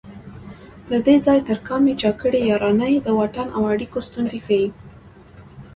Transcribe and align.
له 0.91 0.97
دې 1.05 1.15
ځای 1.25 1.39
تر 1.47 1.57
کامې 1.67 1.93
چا 2.01 2.11
کړي 2.21 2.41
یارانې 2.49 2.93
د 3.01 3.07
واټن 3.17 3.47
او 3.57 3.61
اړیکو 3.73 3.97
ستونزې 4.07 4.39
ښيي 4.45 4.67